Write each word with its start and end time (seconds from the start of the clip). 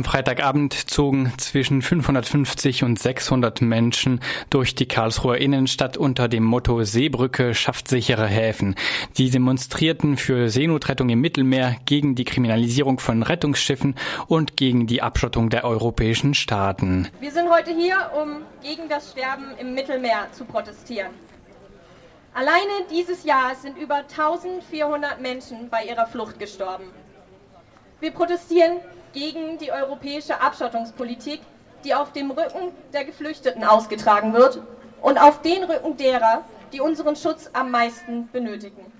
Am 0.00 0.04
Freitagabend 0.04 0.72
zogen 0.72 1.30
zwischen 1.36 1.82
550 1.82 2.84
und 2.84 2.98
600 2.98 3.60
Menschen 3.60 4.20
durch 4.48 4.74
die 4.74 4.88
Karlsruher 4.88 5.36
Innenstadt 5.36 5.98
unter 5.98 6.26
dem 6.26 6.42
Motto 6.42 6.84
Seebrücke 6.84 7.54
schafft 7.54 7.86
sichere 7.86 8.26
Häfen. 8.26 8.76
Die 9.18 9.28
demonstrierten 9.28 10.16
für 10.16 10.48
Seenotrettung 10.48 11.10
im 11.10 11.20
Mittelmeer, 11.20 11.76
gegen 11.84 12.14
die 12.14 12.24
Kriminalisierung 12.24 12.98
von 12.98 13.22
Rettungsschiffen 13.22 13.94
und 14.26 14.56
gegen 14.56 14.86
die 14.86 15.02
Abschottung 15.02 15.50
der 15.50 15.64
europäischen 15.64 16.32
Staaten. 16.32 17.08
Wir 17.20 17.30
sind 17.30 17.50
heute 17.50 17.70
hier, 17.70 18.10
um 18.18 18.38
gegen 18.62 18.88
das 18.88 19.10
Sterben 19.10 19.48
im 19.60 19.74
Mittelmeer 19.74 20.28
zu 20.32 20.46
protestieren. 20.46 21.10
Alleine 22.32 22.86
dieses 22.90 23.24
Jahr 23.24 23.54
sind 23.54 23.76
über 23.76 23.96
1400 23.96 25.20
Menschen 25.20 25.68
bei 25.68 25.84
ihrer 25.84 26.06
Flucht 26.06 26.38
gestorben. 26.38 26.84
Wir 28.00 28.12
protestieren 28.12 28.78
gegen 29.12 29.58
die 29.58 29.72
europäische 29.72 30.40
Abschottungspolitik, 30.40 31.40
die 31.84 31.94
auf 31.94 32.12
dem 32.12 32.30
Rücken 32.30 32.72
der 32.92 33.04
Geflüchteten 33.04 33.64
ausgetragen 33.64 34.32
wird 34.32 34.60
und 35.00 35.18
auf 35.18 35.42
den 35.42 35.64
Rücken 35.64 35.96
derer, 35.96 36.44
die 36.72 36.80
unseren 36.80 37.16
Schutz 37.16 37.50
am 37.52 37.70
meisten 37.70 38.28
benötigen. 38.30 38.92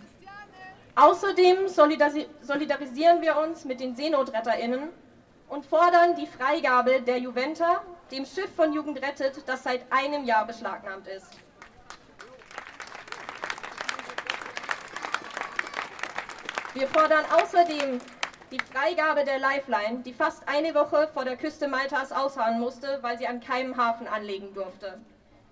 Außerdem 0.96 1.68
solidarisieren 1.68 3.22
wir 3.22 3.38
uns 3.38 3.64
mit 3.64 3.80
den 3.80 3.94
SeenotretterInnen 3.94 4.88
und 5.48 5.66
fordern 5.66 6.14
die 6.16 6.26
Freigabe 6.26 7.00
der 7.00 7.18
Juventa, 7.18 7.82
dem 8.10 8.26
Schiff 8.26 8.54
von 8.54 8.72
Jugend 8.72 9.00
rettet, 9.00 9.42
das 9.46 9.62
seit 9.62 9.82
einem 9.90 10.24
Jahr 10.24 10.46
beschlagnahmt 10.46 11.06
ist. 11.06 11.30
Wir 16.74 16.86
fordern 16.88 17.24
außerdem 17.40 18.00
die 18.50 18.58
Freigabe 18.58 19.24
der 19.24 19.38
Lifeline, 19.38 20.02
die 20.04 20.12
fast 20.12 20.48
eine 20.48 20.74
Woche 20.74 21.08
vor 21.14 21.24
der 21.24 21.36
Küste 21.36 21.68
Maltas 21.68 22.10
ausharren 22.10 22.58
musste, 22.58 22.98
weil 23.02 23.16
sie 23.18 23.28
an 23.28 23.40
keinem 23.40 23.76
Hafen 23.76 24.08
anlegen 24.08 24.52
durfte. 24.54 24.98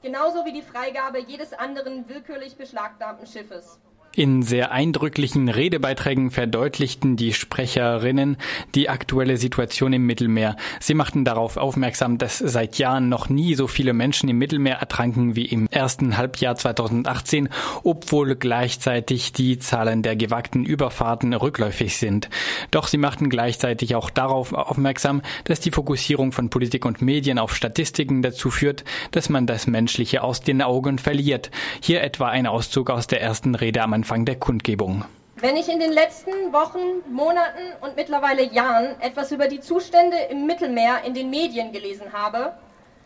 Genauso 0.03 0.45
wie 0.45 0.53
die 0.53 0.63
Freigabe 0.63 1.21
jedes 1.21 1.53
anderen 1.53 2.09
willkürlich 2.09 2.57
beschlagnahmten 2.57 3.27
Schiffes. 3.27 3.79
In 4.19 4.43
sehr 4.43 4.73
eindrücklichen 4.73 5.49
Redebeiträgen 5.49 6.33
verdeutlichten 6.33 7.15
die 7.15 7.33
Sprecherinnen 7.33 8.37
die 8.75 8.89
aktuelle 8.89 9.37
Situation 9.37 9.93
im 9.93 10.07
Mittelmeer. 10.07 10.57
Sie 10.81 10.95
machten 10.95 11.25
darauf 11.25 11.57
aufmerksam, 11.57 12.19
dass 12.19 12.39
seit 12.39 12.79
Jahren 12.79 13.09
noch 13.09 13.29
nie 13.29 13.55
so 13.55 13.69
viele 13.69 13.93
Menschen 13.93 14.29
im 14.29 14.39
Mittelmeer 14.39 14.79
ertranken 14.79 15.37
wie 15.37 15.45
im 15.45 15.69
ersten 15.69 16.17
Halbjahr 16.17 16.57
2018, 16.57 17.49
obwohl 17.85 18.35
gleichzeitig 18.35 19.33
die 19.35 19.61
Zahlen 19.61 20.03
der 20.03 20.17
gewagten 20.17 20.65
Überfahrten 20.65 21.33
rückläufig 21.33 21.97
sind. 21.97 22.29
Doch 22.73 22.89
sie 22.89 22.99
machten 22.99 23.31
gleichzeitig 23.31 23.95
auch 23.95 24.11
darauf 24.11 24.53
aufmerksam, 24.53 25.23
dass 25.45 25.61
die 25.61 25.71
Fokussierung 25.71 26.33
von 26.33 26.51
Politik 26.51 26.85
und 26.87 27.03
Medien 27.03 27.39
auf 27.39 27.55
Statistiken 27.55 28.23
dazu 28.23 28.51
führt, 28.51 28.83
dass 29.13 29.29
man 29.29 29.47
das 29.47 29.69
Menschliche 29.69 30.25
aus 30.25 30.41
den 30.41 30.61
Augen 30.61 30.99
verliert. 30.99 31.53
Hier 31.81 32.03
etwa 32.03 32.27
ein 32.31 32.49
Auszug 32.49 32.91
aus 32.91 33.07
der 33.07 33.23
ersten 33.23 33.55
Rede 33.55 33.81
am 33.81 33.93
Anfang 33.93 34.08
der 34.17 34.37
Kundgebung. 34.37 35.05
Wenn 35.37 35.57
ich 35.57 35.69
in 35.69 35.79
den 35.79 35.93
letzten 35.93 36.53
Wochen, 36.53 37.03
Monaten 37.13 37.75
und 37.83 37.95
mittlerweile 37.95 38.43
Jahren 38.43 39.01
etwas 39.01 39.33
über 39.33 39.49
die 39.49 39.61
Zustände 39.61 40.17
im 40.31 40.47
Mittelmeer 40.47 41.05
in 41.05 41.15
den 41.15 41.29
Medien 41.31 41.73
gelesen 41.73 42.13
habe, 42.13 42.55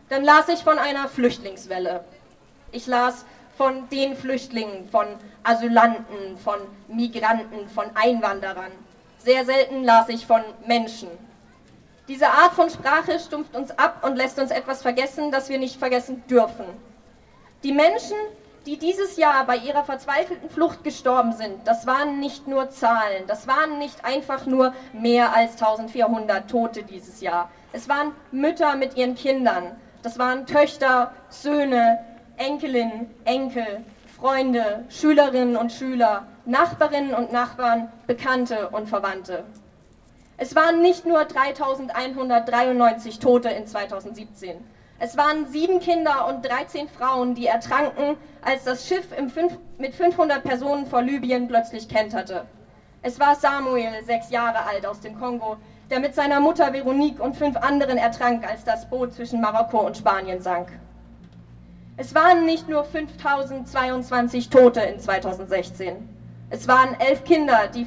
dann 0.08 0.24
las 0.24 0.48
ich 0.48 0.60
von 0.60 0.78
einer 0.78 1.08
Flüchtlingswelle. 1.08 2.04
Ich 2.70 2.86
las 2.86 3.26
von 3.58 3.88
den 3.90 4.16
Flüchtlingen, 4.16 4.88
von 4.88 5.06
Asylanten, 5.42 6.38
von 6.38 6.58
Migranten, 6.88 7.68
von 7.68 7.86
Einwanderern. 7.94 8.72
Sehr 9.18 9.44
selten 9.44 9.84
las 9.84 10.08
ich 10.08 10.24
von 10.24 10.42
Menschen. 10.66 11.08
Diese 12.08 12.28
Art 12.28 12.54
von 12.54 12.70
Sprache 12.70 13.18
stumpft 13.18 13.54
uns 13.56 13.70
ab 13.78 14.04
und 14.06 14.16
lässt 14.16 14.38
uns 14.38 14.50
etwas 14.50 14.82
vergessen, 14.82 15.30
das 15.32 15.48
wir 15.48 15.58
nicht 15.58 15.78
vergessen 15.78 16.22
dürfen. 16.28 16.66
Die 17.62 17.72
Menschen, 17.72 18.16
die 18.66 18.78
dieses 18.78 19.16
Jahr 19.16 19.44
bei 19.46 19.56
ihrer 19.56 19.84
verzweifelten 19.84 20.48
Flucht 20.48 20.84
gestorben 20.84 21.32
sind, 21.32 21.66
das 21.66 21.86
waren 21.86 22.20
nicht 22.20 22.46
nur 22.46 22.70
Zahlen, 22.70 23.24
das 23.26 23.46
waren 23.46 23.78
nicht 23.78 24.04
einfach 24.04 24.46
nur 24.46 24.72
mehr 24.92 25.34
als 25.34 25.52
1400 25.60 26.48
Tote 26.48 26.82
dieses 26.82 27.20
Jahr. 27.20 27.50
Es 27.72 27.88
waren 27.88 28.12
Mütter 28.30 28.76
mit 28.76 28.96
ihren 28.96 29.14
Kindern, 29.14 29.76
das 30.02 30.18
waren 30.18 30.46
Töchter, 30.46 31.12
Söhne, 31.28 31.98
Enkelinnen, 32.36 33.10
Enkel, 33.24 33.84
Freunde, 34.16 34.84
Schülerinnen 34.88 35.56
und 35.56 35.72
Schüler, 35.72 36.26
Nachbarinnen 36.44 37.14
und 37.14 37.32
Nachbarn, 37.32 37.90
Bekannte 38.06 38.68
und 38.68 38.88
Verwandte. 38.88 39.44
Es 40.36 40.54
waren 40.56 40.82
nicht 40.82 41.06
nur 41.06 41.24
3193 41.24 43.18
Tote 43.18 43.48
in 43.48 43.66
2017. 43.66 44.56
Es 45.04 45.16
waren 45.16 45.48
sieben 45.48 45.80
Kinder 45.80 46.28
und 46.28 46.48
13 46.48 46.86
Frauen, 46.88 47.34
die 47.34 47.48
ertranken, 47.48 48.16
als 48.40 48.62
das 48.62 48.86
Schiff 48.86 49.08
fünf, 49.34 49.58
mit 49.76 49.96
500 49.96 50.44
Personen 50.44 50.86
vor 50.86 51.02
Libyen 51.02 51.48
plötzlich 51.48 51.88
kenterte. 51.88 52.46
Es 53.02 53.18
war 53.18 53.34
Samuel, 53.34 54.04
sechs 54.06 54.30
Jahre 54.30 54.64
alt, 54.64 54.86
aus 54.86 55.00
dem 55.00 55.18
Kongo, 55.18 55.56
der 55.90 55.98
mit 55.98 56.14
seiner 56.14 56.38
Mutter 56.38 56.72
Veronique 56.72 57.18
und 57.18 57.36
fünf 57.36 57.56
anderen 57.56 57.98
ertrank, 57.98 58.48
als 58.48 58.62
das 58.62 58.88
Boot 58.88 59.12
zwischen 59.12 59.40
Marokko 59.40 59.80
und 59.80 59.96
Spanien 59.96 60.40
sank. 60.40 60.68
Es 61.96 62.14
waren 62.14 62.44
nicht 62.44 62.68
nur 62.68 62.84
5022 62.84 64.50
Tote 64.50 64.82
in 64.82 65.00
2016. 65.00 66.08
Es 66.50 66.68
waren 66.68 66.94
elf 67.00 67.24
Kinder, 67.24 67.66
die 67.74 67.84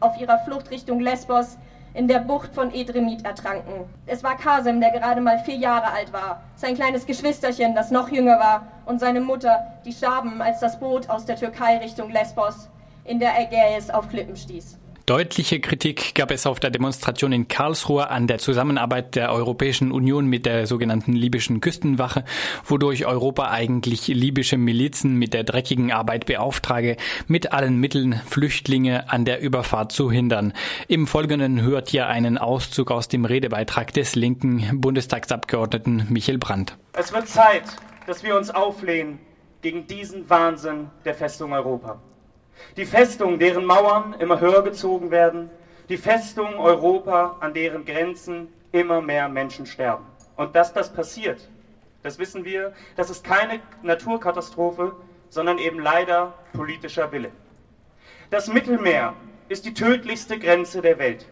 auf 0.00 0.20
ihrer 0.20 0.38
Flucht 0.40 0.72
Richtung 0.72 0.98
Lesbos 0.98 1.58
in 1.96 2.08
der 2.08 2.18
Bucht 2.18 2.54
von 2.54 2.74
Edremit 2.74 3.24
ertranken. 3.24 3.86
Es 4.04 4.22
war 4.22 4.36
Kasem, 4.36 4.80
der 4.82 4.90
gerade 4.90 5.22
mal 5.22 5.38
vier 5.38 5.56
Jahre 5.56 5.92
alt 5.92 6.12
war, 6.12 6.42
sein 6.54 6.74
kleines 6.74 7.06
Geschwisterchen, 7.06 7.74
das 7.74 7.90
noch 7.90 8.10
jünger 8.10 8.38
war, 8.38 8.66
und 8.84 9.00
seine 9.00 9.22
Mutter, 9.22 9.66
die 9.86 9.92
starben, 9.92 10.42
als 10.42 10.60
das 10.60 10.78
Boot 10.78 11.08
aus 11.08 11.24
der 11.24 11.36
Türkei 11.36 11.78
Richtung 11.78 12.10
Lesbos 12.10 12.68
in 13.04 13.18
der 13.18 13.40
Ägäis 13.40 13.88
auf 13.88 14.10
Klippen 14.10 14.36
stieß. 14.36 14.76
Deutliche 15.06 15.60
Kritik 15.60 16.16
gab 16.16 16.32
es 16.32 16.48
auf 16.48 16.58
der 16.58 16.70
Demonstration 16.70 17.30
in 17.30 17.46
Karlsruhe 17.46 18.10
an 18.10 18.26
der 18.26 18.38
Zusammenarbeit 18.38 19.14
der 19.14 19.30
Europäischen 19.30 19.92
Union 19.92 20.26
mit 20.26 20.46
der 20.46 20.66
sogenannten 20.66 21.12
libyschen 21.12 21.60
Küstenwache, 21.60 22.24
wodurch 22.64 23.06
Europa 23.06 23.52
eigentlich 23.52 24.08
libysche 24.08 24.56
Milizen 24.56 25.14
mit 25.14 25.32
der 25.32 25.44
dreckigen 25.44 25.92
Arbeit 25.92 26.26
beauftrage, 26.26 26.96
mit 27.28 27.52
allen 27.52 27.76
Mitteln 27.78 28.20
Flüchtlinge 28.26 29.08
an 29.08 29.24
der 29.24 29.40
Überfahrt 29.40 29.92
zu 29.92 30.10
hindern. 30.10 30.52
Im 30.88 31.06
Folgenden 31.06 31.62
hört 31.62 31.94
ihr 31.94 32.08
einen 32.08 32.36
Auszug 32.36 32.90
aus 32.90 33.06
dem 33.06 33.24
Redebeitrag 33.26 33.92
des 33.92 34.16
linken 34.16 34.80
Bundestagsabgeordneten 34.80 36.08
Michael 36.08 36.38
Brandt. 36.38 36.76
Es 36.94 37.12
wird 37.12 37.28
Zeit, 37.28 37.62
dass 38.08 38.24
wir 38.24 38.36
uns 38.36 38.50
auflehnen 38.50 39.20
gegen 39.62 39.86
diesen 39.86 40.28
Wahnsinn 40.28 40.90
der 41.04 41.14
Festung 41.14 41.52
Europa. 41.52 42.00
Die 42.76 42.84
Festung, 42.84 43.38
deren 43.38 43.64
Mauern 43.64 44.14
immer 44.18 44.40
höher 44.40 44.62
gezogen 44.62 45.10
werden, 45.10 45.50
die 45.88 45.96
Festung 45.96 46.58
Europa, 46.58 47.36
an 47.40 47.54
deren 47.54 47.84
Grenzen 47.84 48.48
immer 48.72 49.00
mehr 49.00 49.28
Menschen 49.28 49.66
sterben. 49.66 50.04
Und 50.36 50.54
dass 50.54 50.72
das 50.72 50.92
passiert, 50.92 51.48
das 52.02 52.18
wissen 52.18 52.44
wir, 52.44 52.72
das 52.96 53.10
ist 53.10 53.24
keine 53.24 53.60
Naturkatastrophe, 53.82 54.94
sondern 55.28 55.58
eben 55.58 55.78
leider 55.78 56.34
politischer 56.52 57.10
Wille. 57.12 57.30
Das 58.30 58.48
Mittelmeer 58.48 59.14
ist 59.48 59.64
die 59.64 59.74
tödlichste 59.74 60.38
Grenze 60.38 60.82
der 60.82 60.98
Welt. 60.98 61.26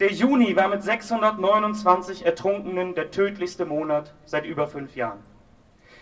Der 0.00 0.10
Juni 0.12 0.56
war 0.56 0.68
mit 0.68 0.82
629 0.82 2.26
Ertrunkenen 2.26 2.94
der 2.94 3.10
tödlichste 3.10 3.64
Monat 3.64 4.14
seit 4.24 4.44
über 4.44 4.66
fünf 4.66 4.96
Jahren. 4.96 5.22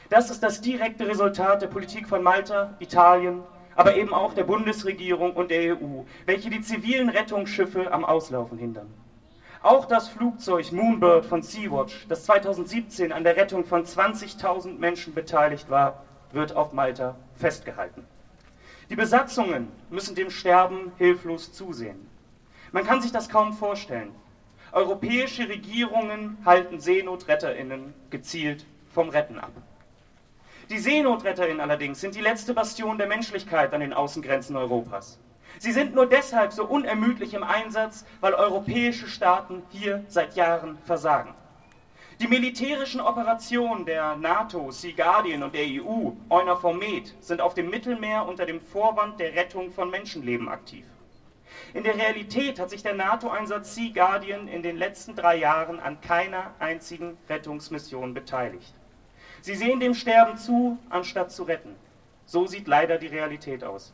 Das 0.08 0.30
ist 0.30 0.42
das 0.42 0.60
direkte 0.60 1.06
Resultat 1.06 1.62
der 1.62 1.66
Politik 1.68 2.08
von 2.08 2.22
Malta, 2.22 2.74
Italien, 2.78 3.42
aber 3.74 3.96
eben 3.96 4.12
auch 4.12 4.34
der 4.34 4.44
Bundesregierung 4.44 5.34
und 5.34 5.50
der 5.50 5.76
EU, 5.76 6.02
welche 6.26 6.50
die 6.50 6.60
zivilen 6.60 7.08
Rettungsschiffe 7.08 7.92
am 7.92 8.04
Auslaufen 8.04 8.58
hindern. 8.58 8.92
Auch 9.62 9.86
das 9.86 10.08
Flugzeug 10.08 10.72
Moonbird 10.72 11.24
von 11.24 11.42
Sea-Watch, 11.42 12.06
das 12.08 12.24
2017 12.24 13.12
an 13.12 13.22
der 13.22 13.36
Rettung 13.36 13.64
von 13.64 13.84
20.000 13.84 14.78
Menschen 14.78 15.14
beteiligt 15.14 15.70
war, 15.70 16.02
wird 16.32 16.56
auf 16.56 16.72
Malta 16.72 17.16
festgehalten. 17.36 18.04
Die 18.90 18.96
Besatzungen 18.96 19.68
müssen 19.88 20.16
dem 20.16 20.30
Sterben 20.30 20.92
hilflos 20.98 21.52
zusehen. 21.52 22.08
Man 22.72 22.84
kann 22.84 23.00
sich 23.00 23.12
das 23.12 23.28
kaum 23.28 23.52
vorstellen. 23.52 24.12
Europäische 24.72 25.48
Regierungen 25.48 26.38
halten 26.44 26.80
Seenotretterinnen 26.80 27.94
gezielt 28.10 28.64
vom 28.92 29.10
Retten 29.10 29.38
ab. 29.38 29.52
Die 30.72 30.78
SeenotretterInnen 30.78 31.60
allerdings 31.60 32.00
sind 32.00 32.14
die 32.14 32.22
letzte 32.22 32.54
Bastion 32.54 32.96
der 32.96 33.06
Menschlichkeit 33.06 33.74
an 33.74 33.80
den 33.80 33.92
Außengrenzen 33.92 34.56
Europas. 34.56 35.18
Sie 35.58 35.70
sind 35.70 35.94
nur 35.94 36.06
deshalb 36.06 36.54
so 36.54 36.64
unermüdlich 36.64 37.34
im 37.34 37.42
Einsatz, 37.42 38.06
weil 38.22 38.32
europäische 38.32 39.06
Staaten 39.06 39.62
hier 39.68 40.02
seit 40.08 40.34
Jahren 40.34 40.78
versagen. 40.86 41.34
Die 42.20 42.26
militärischen 42.26 43.02
Operationen 43.02 43.84
der 43.84 44.16
NATO, 44.16 44.70
Sea 44.70 44.94
Guardian 44.96 45.42
und 45.42 45.54
der 45.54 45.66
EU, 45.66 46.12
EUNAVFOR 46.30 46.72
Med, 46.72 47.14
sind 47.20 47.42
auf 47.42 47.52
dem 47.52 47.68
Mittelmeer 47.68 48.26
unter 48.26 48.46
dem 48.46 48.62
Vorwand 48.62 49.20
der 49.20 49.34
Rettung 49.34 49.72
von 49.72 49.90
Menschenleben 49.90 50.48
aktiv. 50.48 50.86
In 51.74 51.84
der 51.84 51.98
Realität 51.98 52.58
hat 52.58 52.70
sich 52.70 52.82
der 52.82 52.94
NATO-Einsatz 52.94 53.74
Sea 53.74 53.92
Guardian 53.92 54.48
in 54.48 54.62
den 54.62 54.78
letzten 54.78 55.16
drei 55.16 55.36
Jahren 55.36 55.80
an 55.80 56.00
keiner 56.00 56.54
einzigen 56.60 57.18
Rettungsmission 57.28 58.14
beteiligt. 58.14 58.72
Sie 59.42 59.56
sehen 59.56 59.80
dem 59.80 59.92
Sterben 59.94 60.38
zu, 60.38 60.78
anstatt 60.88 61.32
zu 61.32 61.42
retten. 61.42 61.74
So 62.26 62.46
sieht 62.46 62.68
leider 62.68 62.96
die 62.96 63.08
Realität 63.08 63.64
aus. 63.64 63.92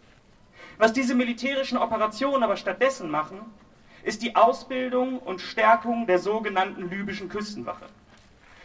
Was 0.77 0.93
diese 0.93 1.15
militärischen 1.15 1.79
Operationen 1.79 2.43
aber 2.43 2.57
stattdessen 2.57 3.11
machen, 3.11 3.41
ist 4.03 4.23
die 4.23 4.37
Ausbildung 4.37 5.19
und 5.19 5.41
Stärkung 5.41 6.07
der 6.07 6.19
sogenannten 6.19 6.91
libyschen 6.91 7.31
Küstenwache. 7.31 7.87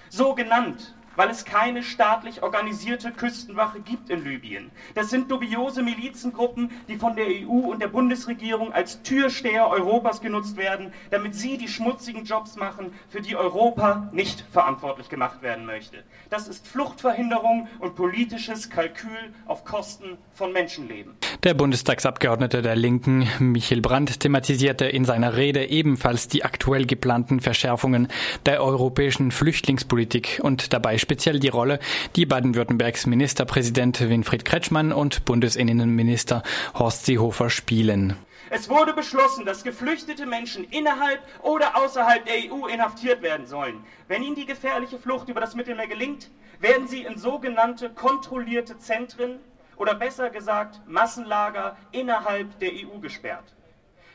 So 0.09 0.35
genannt, 0.35 0.93
weil 1.15 1.29
es 1.29 1.45
keine 1.45 1.83
staatlich 1.83 2.43
organisierte 2.43 3.11
Küstenwache 3.11 3.79
gibt 3.79 4.09
in 4.09 4.23
Libyen. 4.23 4.71
Das 4.95 5.09
sind 5.09 5.29
dubiose 5.29 5.83
Milizengruppen, 5.83 6.71
die 6.87 6.97
von 6.97 7.15
der 7.15 7.27
EU 7.27 7.71
und 7.71 7.81
der 7.81 7.87
Bundesregierung 7.87 8.73
als 8.73 9.01
Türsteher 9.03 9.67
Europas 9.67 10.21
genutzt 10.21 10.57
werden, 10.57 10.93
damit 11.11 11.35
sie 11.35 11.57
die 11.57 11.67
schmutzigen 11.67 12.25
Jobs 12.25 12.55
machen, 12.55 12.93
für 13.09 13.21
die 13.21 13.35
Europa 13.35 14.09
nicht 14.11 14.45
verantwortlich 14.51 15.09
gemacht 15.09 15.41
werden 15.41 15.65
möchte. 15.65 16.03
Das 16.29 16.47
ist 16.47 16.67
Fluchtverhinderung 16.67 17.67
und 17.79 17.95
politisches 17.95 18.69
Kalkül 18.69 19.33
auf 19.45 19.65
Kosten 19.65 20.17
von 20.33 20.51
Menschenleben. 20.51 21.13
Der 21.43 21.53
Bundestagsabgeordnete 21.53 22.61
der 22.61 22.75
Linken, 22.75 23.27
Michael 23.39 23.81
Brandt, 23.81 24.19
thematisierte 24.19 24.85
in 24.85 25.05
seiner 25.05 25.35
Rede 25.35 25.69
ebenfalls 25.69 26.27
die 26.27 26.43
aktuell 26.45 26.85
geplanten 26.85 27.39
Verschärfungen 27.39 28.07
der 28.45 28.63
europäischen 28.63 29.31
Flüchtlingspolitik 29.31 30.39
und 30.41 30.73
dabei 30.73 30.97
speziell 31.03 31.39
die 31.39 31.49
Rolle, 31.49 31.79
die 32.15 32.25
Baden-Württembergs 32.25 33.05
Ministerpräsident 33.05 33.99
Winfried 34.09 34.45
Kretschmann 34.45 34.91
und 34.91 35.25
Bundesinnenminister 35.25 36.41
Horst 36.73 37.05
Seehofer 37.05 37.49
spielen. 37.49 38.15
Es 38.49 38.69
wurde 38.69 38.93
beschlossen, 38.93 39.45
dass 39.45 39.63
geflüchtete 39.63 40.25
Menschen 40.25 40.63
innerhalb 40.65 41.19
oder 41.41 41.77
außerhalb 41.77 42.25
der 42.25 42.35
EU 42.51 42.67
inhaftiert 42.67 43.21
werden 43.21 43.47
sollen. 43.47 43.83
Wenn 44.07 44.23
ihnen 44.23 44.35
die 44.35 44.45
gefährliche 44.45 44.97
Flucht 44.97 45.27
über 45.27 45.41
das 45.41 45.55
Mittelmeer 45.55 45.87
gelingt, 45.87 46.29
werden 46.59 46.87
sie 46.87 47.03
in 47.03 47.17
sogenannte 47.17 47.89
kontrollierte 47.89 48.77
Zentren 48.77 49.39
oder 49.75 49.95
besser 49.95 50.29
gesagt 50.29 50.81
Massenlager 50.87 51.75
innerhalb 51.91 52.59
der 52.59 52.71
EU 52.71 52.99
gesperrt. 52.99 53.53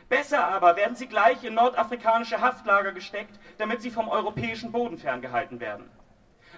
Besser 0.09 0.47
aber 0.47 0.77
werden 0.77 0.97
sie 0.97 1.07
gleich 1.07 1.45
in 1.45 1.55
nordafrikanische 1.55 2.41
Haftlager 2.41 2.93
gesteckt, 2.93 3.39
damit 3.59 3.83
sie 3.83 3.91
vom 3.91 4.09
europäischen 4.09 4.73
Boden 4.73 4.97
ferngehalten 4.97 5.61
werden. 5.61 5.91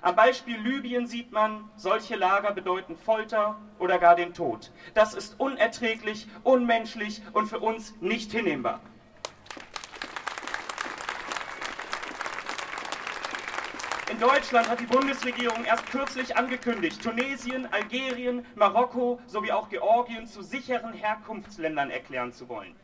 Am 0.02 0.16
Beispiel 0.16 0.56
Libyen 0.56 1.06
sieht 1.06 1.30
man, 1.30 1.68
solche 1.76 2.16
Lager 2.16 2.52
bedeuten 2.52 2.96
Folter 2.96 3.60
oder 3.78 3.98
gar 3.98 4.16
den 4.16 4.32
Tod. 4.32 4.72
Das 4.94 5.12
ist 5.12 5.38
unerträglich, 5.38 6.26
unmenschlich 6.42 7.20
und 7.34 7.48
für 7.48 7.58
uns 7.58 7.94
nicht 8.00 8.32
hinnehmbar. 8.32 8.80
In 14.10 14.18
Deutschland 14.18 14.70
hat 14.70 14.80
die 14.80 14.86
Bundesregierung 14.86 15.64
erst 15.66 15.86
kürzlich 15.90 16.34
angekündigt, 16.34 17.02
Tunesien, 17.02 17.70
Algerien, 17.70 18.46
Marokko 18.54 19.20
sowie 19.26 19.52
auch 19.52 19.68
Georgien 19.68 20.26
zu 20.26 20.42
sicheren 20.42 20.94
Herkunftsländern 20.94 21.90
erklären 21.90 22.32
zu 22.32 22.48
wollen. 22.48 22.74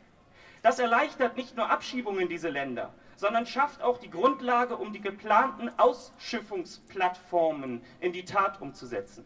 Das 0.62 0.78
erleichtert 0.78 1.36
nicht 1.36 1.56
nur 1.56 1.70
Abschiebungen 1.70 2.20
in 2.20 2.28
diese 2.28 2.50
Länder, 2.50 2.92
sondern 3.16 3.46
schafft 3.46 3.82
auch 3.82 3.98
die 3.98 4.10
Grundlage, 4.10 4.76
um 4.76 4.92
die 4.92 5.00
geplanten 5.00 5.70
Ausschiffungsplattformen 5.76 7.82
in 8.00 8.12
die 8.12 8.24
Tat 8.24 8.60
umzusetzen. 8.60 9.24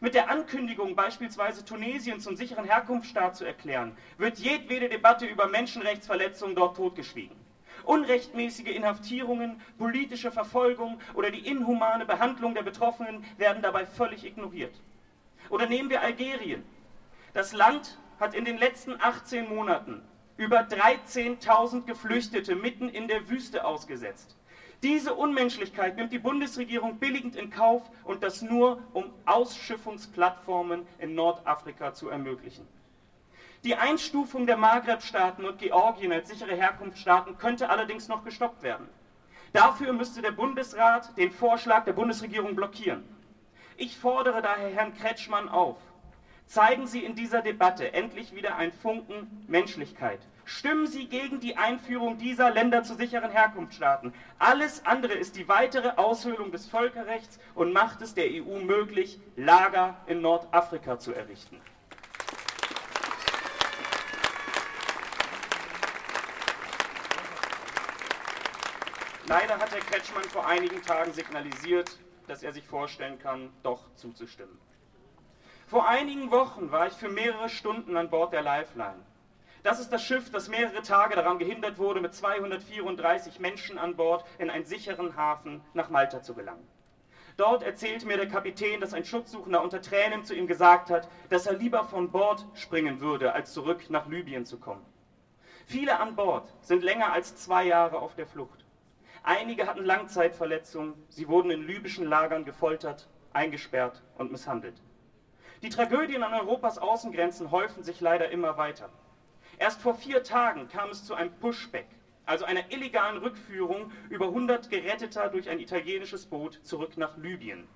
Mit 0.00 0.14
der 0.14 0.30
Ankündigung, 0.30 0.94
beispielsweise 0.94 1.64
Tunesien 1.64 2.20
zum 2.20 2.36
sicheren 2.36 2.64
Herkunftsstaat 2.64 3.36
zu 3.36 3.44
erklären, 3.44 3.96
wird 4.18 4.38
jedwede 4.38 4.88
Debatte 4.88 5.26
über 5.26 5.48
Menschenrechtsverletzungen 5.48 6.54
dort 6.54 6.76
totgeschwiegen. 6.76 7.36
Unrechtmäßige 7.84 8.74
Inhaftierungen, 8.74 9.60
politische 9.78 10.32
Verfolgung 10.32 11.00
oder 11.14 11.30
die 11.30 11.46
inhumane 11.46 12.04
Behandlung 12.04 12.54
der 12.54 12.62
Betroffenen 12.62 13.24
werden 13.38 13.62
dabei 13.62 13.86
völlig 13.86 14.24
ignoriert. 14.24 14.74
Oder 15.50 15.66
nehmen 15.66 15.88
wir 15.88 16.02
Algerien. 16.02 16.64
Das 17.32 17.52
Land 17.52 17.98
hat 18.18 18.34
in 18.34 18.44
den 18.44 18.58
letzten 18.58 19.00
18 19.00 19.48
Monaten 19.48 20.02
über 20.36 20.60
13.000 20.60 21.84
Geflüchtete 21.84 22.54
mitten 22.56 22.88
in 22.88 23.08
der 23.08 23.28
Wüste 23.28 23.64
ausgesetzt. 23.64 24.36
Diese 24.82 25.14
Unmenschlichkeit 25.14 25.96
nimmt 25.96 26.12
die 26.12 26.18
Bundesregierung 26.18 26.98
billigend 26.98 27.34
in 27.34 27.50
Kauf 27.50 27.82
und 28.04 28.22
das 28.22 28.42
nur, 28.42 28.82
um 28.92 29.10
Ausschiffungsplattformen 29.24 30.86
in 30.98 31.14
Nordafrika 31.14 31.94
zu 31.94 32.10
ermöglichen. 32.10 32.66
Die 33.64 33.74
Einstufung 33.74 34.46
der 34.46 34.58
Maghreb-Staaten 34.58 35.44
und 35.44 35.58
Georgien 35.58 36.12
als 36.12 36.28
sichere 36.28 36.54
Herkunftsstaaten 36.54 37.38
könnte 37.38 37.70
allerdings 37.70 38.06
noch 38.06 38.22
gestoppt 38.22 38.62
werden. 38.62 38.86
Dafür 39.52 39.94
müsste 39.94 40.20
der 40.20 40.32
Bundesrat 40.32 41.16
den 41.16 41.32
Vorschlag 41.32 41.84
der 41.84 41.94
Bundesregierung 41.94 42.54
blockieren. 42.54 43.02
Ich 43.78 43.96
fordere 43.96 44.42
daher 44.42 44.68
Herrn 44.68 44.94
Kretschmann 44.94 45.48
auf, 45.48 45.78
Zeigen 46.46 46.86
Sie 46.86 47.04
in 47.04 47.16
dieser 47.16 47.42
Debatte 47.42 47.92
endlich 47.92 48.34
wieder 48.34 48.56
ein 48.56 48.72
Funken 48.72 49.44
Menschlichkeit. 49.48 50.20
Stimmen 50.44 50.86
Sie 50.86 51.08
gegen 51.08 51.40
die 51.40 51.56
Einführung 51.56 52.18
dieser 52.18 52.52
Länder 52.52 52.84
zu 52.84 52.94
sicheren 52.94 53.32
Herkunftsstaaten. 53.32 54.14
Alles 54.38 54.86
andere 54.86 55.14
ist 55.14 55.34
die 55.34 55.48
weitere 55.48 55.96
Aushöhlung 55.96 56.52
des 56.52 56.66
Völkerrechts 56.66 57.40
und 57.56 57.72
macht 57.72 58.00
es 58.00 58.14
der 58.14 58.26
EU 58.26 58.60
möglich, 58.60 59.18
Lager 59.34 59.96
in 60.06 60.20
Nordafrika 60.20 61.00
zu 61.00 61.12
errichten. 61.12 61.60
Leider 69.26 69.58
hat 69.58 69.72
Herr 69.72 69.80
Kretschmann 69.80 70.22
vor 70.22 70.46
einigen 70.46 70.80
Tagen 70.82 71.12
signalisiert, 71.12 71.98
dass 72.28 72.44
er 72.44 72.52
sich 72.52 72.64
vorstellen 72.64 73.18
kann, 73.18 73.50
doch 73.64 73.92
zuzustimmen. 73.96 74.56
Vor 75.68 75.88
einigen 75.88 76.30
Wochen 76.30 76.70
war 76.70 76.86
ich 76.86 76.92
für 76.92 77.08
mehrere 77.08 77.48
Stunden 77.48 77.96
an 77.96 78.08
Bord 78.08 78.32
der 78.32 78.42
Lifeline. 78.42 79.04
Das 79.64 79.80
ist 79.80 79.92
das 79.92 80.04
Schiff, 80.04 80.30
das 80.30 80.48
mehrere 80.48 80.80
Tage 80.80 81.16
daran 81.16 81.40
gehindert 81.40 81.78
wurde, 81.78 82.00
mit 82.00 82.14
234 82.14 83.40
Menschen 83.40 83.76
an 83.76 83.96
Bord 83.96 84.24
in 84.38 84.48
einen 84.48 84.64
sicheren 84.64 85.16
Hafen 85.16 85.60
nach 85.74 85.90
Malta 85.90 86.22
zu 86.22 86.34
gelangen. 86.34 86.64
Dort 87.36 87.64
erzählte 87.64 88.06
mir 88.06 88.16
der 88.16 88.28
Kapitän, 88.28 88.80
dass 88.80 88.94
ein 88.94 89.04
Schutzsuchender 89.04 89.60
unter 89.60 89.82
Tränen 89.82 90.24
zu 90.24 90.36
ihm 90.36 90.46
gesagt 90.46 90.88
hat, 90.88 91.08
dass 91.30 91.46
er 91.46 91.54
lieber 91.54 91.82
von 91.82 92.12
Bord 92.12 92.46
springen 92.54 93.00
würde, 93.00 93.32
als 93.32 93.52
zurück 93.52 93.90
nach 93.90 94.06
Libyen 94.06 94.46
zu 94.46 94.60
kommen. 94.60 94.86
Viele 95.66 95.98
an 95.98 96.14
Bord 96.14 96.48
sind 96.60 96.84
länger 96.84 97.12
als 97.12 97.34
zwei 97.34 97.64
Jahre 97.64 97.98
auf 97.98 98.14
der 98.14 98.28
Flucht. 98.28 98.64
Einige 99.24 99.66
hatten 99.66 99.84
Langzeitverletzungen, 99.84 100.94
sie 101.08 101.26
wurden 101.26 101.50
in 101.50 101.66
libyschen 101.66 102.06
Lagern 102.06 102.44
gefoltert, 102.44 103.08
eingesperrt 103.32 104.04
und 104.16 104.30
misshandelt. 104.30 104.80
Die 105.66 105.72
Tragödien 105.72 106.22
an 106.22 106.32
Europas 106.32 106.78
Außengrenzen 106.78 107.50
häufen 107.50 107.82
sich 107.82 108.00
leider 108.00 108.30
immer 108.30 108.56
weiter. 108.56 108.88
Erst 109.58 109.80
vor 109.80 109.96
vier 109.96 110.22
Tagen 110.22 110.68
kam 110.68 110.90
es 110.90 111.04
zu 111.04 111.12
einem 111.12 111.32
Pushback, 111.40 111.88
also 112.24 112.44
einer 112.44 112.70
illegalen 112.70 113.16
Rückführung 113.16 113.90
über 114.08 114.26
100 114.26 114.70
Geretteter 114.70 115.28
durch 115.28 115.48
ein 115.48 115.58
italienisches 115.58 116.26
Boot 116.26 116.60
zurück 116.62 116.96
nach 116.96 117.16
Libyen. 117.16 117.66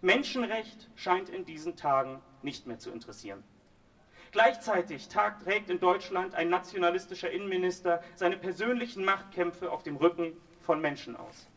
Menschenrecht 0.00 0.90
scheint 0.96 1.28
in 1.28 1.44
diesen 1.44 1.76
Tagen 1.76 2.20
nicht 2.42 2.66
mehr 2.66 2.80
zu 2.80 2.90
interessieren. 2.90 3.44
Gleichzeitig 4.32 5.06
trägt 5.06 5.70
in 5.70 5.78
Deutschland 5.78 6.34
ein 6.34 6.48
nationalistischer 6.48 7.30
Innenminister 7.30 8.02
seine 8.16 8.36
persönlichen 8.36 9.04
Machtkämpfe 9.04 9.70
auf 9.70 9.84
dem 9.84 9.94
Rücken 9.94 10.36
von 10.60 10.80
Menschen 10.80 11.14
aus. 11.14 11.48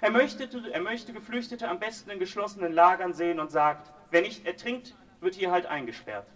Er 0.00 0.10
möchte, 0.10 0.48
er 0.72 0.80
möchte 0.80 1.12
Geflüchtete 1.12 1.68
am 1.68 1.80
besten 1.80 2.08
in 2.08 2.18
geschlossenen 2.18 2.72
Lagern 2.72 3.12
sehen 3.12 3.40
und 3.40 3.50
sagt, 3.50 3.92
Wer 4.12 4.20
nicht 4.20 4.44
ertrinkt, 4.44 4.94
wird 5.22 5.34
hier 5.34 5.50
halt 5.50 5.66
eingesperrt. 5.66 6.26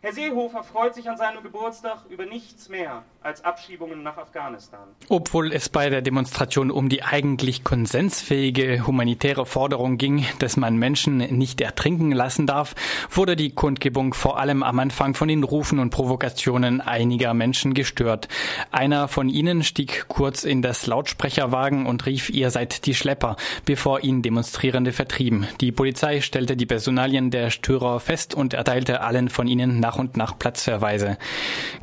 Herr 0.00 0.12
Seehofer 0.12 0.62
freut 0.62 0.94
sich 0.94 1.10
an 1.10 1.16
seinem 1.16 1.42
Geburtstag 1.42 2.04
über 2.08 2.24
nichts 2.24 2.68
mehr 2.68 3.04
als 3.20 3.44
Abschiebungen 3.44 4.02
nach 4.02 4.16
Afghanistan. 4.16 4.88
Obwohl 5.08 5.52
es 5.52 5.68
bei 5.68 5.90
der 5.90 6.02
Demonstration 6.02 6.70
um 6.70 6.88
die 6.88 7.02
eigentlich 7.02 7.64
konsensfähige 7.64 8.86
humanitäre 8.86 9.44
Forderung 9.44 9.98
ging, 9.98 10.24
dass 10.38 10.56
man 10.56 10.76
Menschen 10.76 11.18
nicht 11.18 11.60
ertrinken 11.60 12.12
lassen 12.12 12.46
darf, 12.46 12.74
wurde 13.10 13.36
die 13.36 13.50
Kundgebung 13.50 14.14
vor 14.14 14.38
allem 14.38 14.62
am 14.62 14.78
Anfang 14.78 15.14
von 15.14 15.28
den 15.28 15.44
Rufen 15.44 15.78
und 15.78 15.90
Provokationen 15.90 16.80
einiger 16.80 17.34
Menschen 17.34 17.74
gestört. 17.74 18.28
Einer 18.70 19.08
von 19.08 19.28
ihnen 19.28 19.62
stieg 19.62 20.06
kurz 20.08 20.44
in 20.44 20.62
das 20.62 20.86
Lautsprecherwagen 20.86 21.86
und 21.86 22.06
rief, 22.06 22.30
ihr 22.30 22.50
seid 22.50 22.86
die 22.86 22.94
Schlepper, 22.94 23.36
bevor 23.64 24.00
ihn 24.04 24.22
Demonstrierende 24.22 24.92
vertrieben. 24.92 25.46
Die 25.60 25.72
Polizei 25.72 26.20
stellte 26.20 26.56
die 26.56 26.66
Personalien 26.66 27.30
der 27.30 27.50
Störer 27.50 28.00
fest 28.00 28.34
und 28.34 28.54
erteilte 28.54 29.00
allen 29.00 29.28
von 29.28 29.48
ihnen 29.48 29.80
nach 29.80 29.98
und 29.98 30.16
nach 30.16 30.38
Platzverweise. 30.38 31.18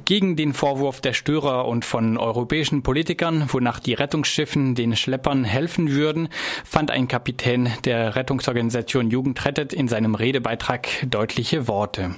Gegen 0.06 0.36
den 0.36 0.54
Vorwurf 0.54 1.02
der 1.02 1.14
Störer 1.14 1.35
und 1.44 1.86
von 1.86 2.18
europäischen 2.18 2.84
Politikern, 2.84 3.46
wonach 3.52 3.80
die 3.80 3.94
Rettungsschiffen 3.94 4.76
den 4.76 4.96
Schleppern 4.96 5.44
helfen 5.44 5.92
würden, 5.92 6.30
fand 6.64 6.92
ein 6.92 7.08
Kapitän 7.08 7.70
der 7.84 8.16
Rettungsorganisation 8.16 9.10
Jugend 9.10 9.44
rettet 9.46 9.74
in 9.74 9.88
seinem 9.88 10.16
Redebeitrag 10.16 10.88
deutliche 11.10 11.68
Worte. 11.68 12.16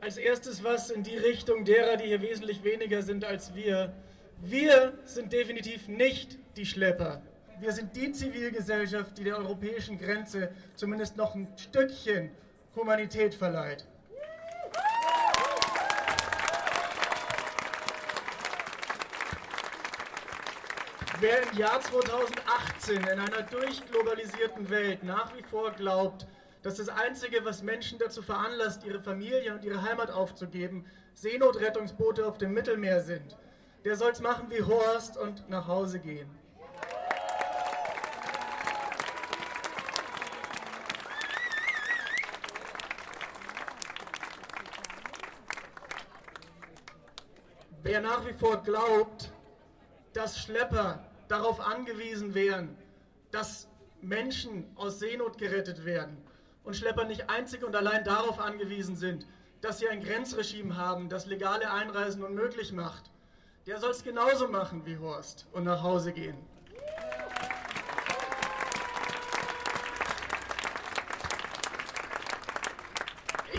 Als 0.00 0.16
erstes 0.16 0.62
was 0.62 0.90
in 0.90 1.02
die 1.02 1.16
Richtung 1.16 1.64
derer, 1.64 1.96
die 1.96 2.06
hier 2.06 2.22
wesentlich 2.22 2.62
weniger 2.64 3.02
sind 3.02 3.24
als 3.24 3.54
wir. 3.54 3.92
Wir 4.40 4.92
sind 5.04 5.32
definitiv 5.32 5.88
nicht 5.88 6.38
die 6.56 6.66
Schlepper. 6.66 7.22
Wir 7.60 7.72
sind 7.72 7.96
die 7.96 8.12
Zivilgesellschaft, 8.12 9.18
die 9.18 9.24
der 9.24 9.38
europäischen 9.38 9.98
Grenze 9.98 10.50
zumindest 10.76 11.16
noch 11.16 11.34
ein 11.34 11.48
Stückchen 11.56 12.30
Humanität 12.76 13.34
verleiht. 13.34 13.86
Wer 21.20 21.50
im 21.50 21.58
Jahr 21.58 21.80
2018 21.80 22.96
in 22.98 23.18
einer 23.18 23.42
durchglobalisierten 23.42 24.70
Welt 24.70 25.02
nach 25.02 25.36
wie 25.36 25.42
vor 25.42 25.72
glaubt, 25.72 26.28
dass 26.62 26.76
das 26.76 26.88
Einzige, 26.88 27.44
was 27.44 27.60
Menschen 27.60 27.98
dazu 27.98 28.22
veranlasst, 28.22 28.84
ihre 28.84 29.00
Familie 29.00 29.52
und 29.52 29.64
ihre 29.64 29.82
Heimat 29.82 30.12
aufzugeben, 30.12 30.86
Seenotrettungsboote 31.14 32.24
auf 32.24 32.38
dem 32.38 32.52
Mittelmeer 32.54 33.00
sind, 33.00 33.36
der 33.84 33.96
soll 33.96 34.12
es 34.12 34.20
machen 34.20 34.48
wie 34.50 34.62
Horst 34.62 35.16
und 35.16 35.48
nach 35.50 35.66
Hause 35.66 35.98
gehen. 35.98 36.30
Wer 47.82 48.00
nach 48.02 48.24
wie 48.24 48.34
vor 48.34 48.62
glaubt, 48.62 49.32
dass 50.12 50.38
Schlepper 50.38 51.07
darauf 51.28 51.60
angewiesen 51.60 52.34
wären, 52.34 52.76
dass 53.30 53.68
Menschen 54.00 54.64
aus 54.76 54.98
Seenot 54.98 55.38
gerettet 55.38 55.84
werden 55.84 56.16
und 56.64 56.76
Schlepper 56.76 57.04
nicht 57.04 57.30
einzig 57.30 57.64
und 57.64 57.74
allein 57.76 58.04
darauf 58.04 58.38
angewiesen 58.40 58.96
sind, 58.96 59.26
dass 59.60 59.78
sie 59.78 59.88
ein 59.88 60.02
Grenzregime 60.02 60.76
haben, 60.76 61.08
das 61.08 61.26
legale 61.26 61.70
Einreisen 61.70 62.22
unmöglich 62.22 62.72
macht, 62.72 63.10
der 63.66 63.78
soll 63.80 63.90
es 63.90 64.04
genauso 64.04 64.48
machen 64.48 64.86
wie 64.86 64.98
Horst 64.98 65.46
und 65.52 65.64
nach 65.64 65.82
Hause 65.82 66.12
gehen. 66.12 66.38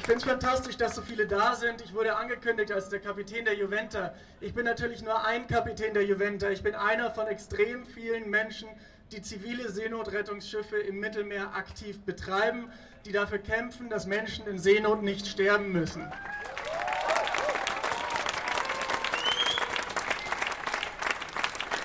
Finde 0.09 0.25
es 0.25 0.31
fantastisch, 0.31 0.75
dass 0.75 0.95
so 0.95 1.03
viele 1.03 1.27
da 1.27 1.53
sind. 1.55 1.81
Ich 1.81 1.93
wurde 1.93 2.15
angekündigt 2.15 2.71
als 2.71 2.89
der 2.89 2.99
Kapitän 2.99 3.45
der 3.45 3.53
Juventa. 3.53 4.11
Ich 4.41 4.55
bin 4.55 4.65
natürlich 4.65 5.03
nur 5.03 5.23
ein 5.23 5.45
Kapitän 5.45 5.93
der 5.93 6.03
Juventa. 6.03 6.49
Ich 6.49 6.63
bin 6.63 6.73
einer 6.73 7.11
von 7.11 7.27
extrem 7.27 7.85
vielen 7.85 8.27
Menschen, 8.27 8.67
die 9.11 9.21
zivile 9.21 9.69
Seenotrettungsschiffe 9.69 10.77
im 10.77 10.99
Mittelmeer 10.99 11.53
aktiv 11.53 11.99
betreiben, 12.05 12.71
die 13.05 13.11
dafür 13.11 13.37
kämpfen, 13.37 13.87
dass 13.87 14.07
Menschen 14.07 14.47
in 14.47 14.57
Seenot 14.57 15.03
nicht 15.03 15.27
sterben 15.27 15.71
müssen. 15.71 16.11